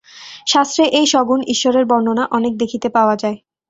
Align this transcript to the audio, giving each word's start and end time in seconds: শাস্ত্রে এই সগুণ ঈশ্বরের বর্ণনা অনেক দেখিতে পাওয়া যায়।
শাস্ত্রে 0.47 0.83
এই 0.91 1.07
সগুণ 1.13 1.39
ঈশ্বরের 1.53 1.85
বর্ণনা 1.85 2.23
অনেক 2.31 2.53
দেখিতে 2.57 2.87
পাওয়া 2.89 3.15
যায়। 3.15 3.37